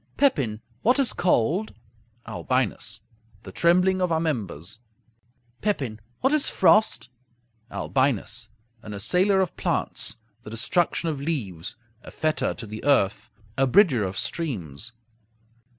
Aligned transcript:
Pepin 0.17 0.61
What 0.81 0.97
is 0.97 1.13
cold? 1.13 1.75
Albinus 2.27 3.01
The 3.43 3.51
trembling 3.51 4.01
of 4.01 4.11
our 4.11 4.19
members. 4.19 4.79
Pepin 5.61 5.99
What 6.21 6.33
is 6.33 6.49
frost? 6.49 7.11
Albinus 7.69 8.49
An 8.81 8.95
assailer 8.95 9.41
of 9.41 9.55
plants; 9.57 10.15
the 10.41 10.49
destruction 10.49 11.09
of 11.09 11.21
leaves; 11.21 11.75
a 12.01 12.09
fetter 12.09 12.55
to 12.55 12.65
the 12.65 12.83
earth; 12.83 13.29
a 13.55 13.67
bridger 13.67 14.01
of 14.03 14.17
streams. 14.17 14.93